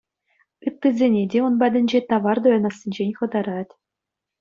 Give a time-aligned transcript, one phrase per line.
[0.67, 3.73] Ыттисене те ун патӗнче тавар туянассинчен хӑтарать.